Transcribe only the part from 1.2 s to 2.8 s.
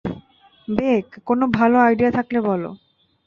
কোনও ভালো আইডিয়া থাকলে বলো!